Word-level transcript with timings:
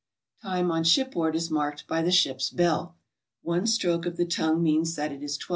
Time 0.41 0.71
on 0.71 0.83
shipboard 0.83 1.35
is 1.35 1.51
marked 1.51 1.85
by 1.85 2.01
the 2.01 2.09
ship's 2.11 2.49
bell. 2.49 2.95
One 3.43 3.59
46 3.67 3.83
GOING 3.83 3.91
ABROAD? 3.93 4.03
stroke 4.07 4.11
of 4.11 4.17
the 4.17 4.25
tongue 4.33 4.63
means 4.63 4.95
that 4.95 5.11
it 5.11 5.21
is 5.21 5.37
12. 5.37 5.49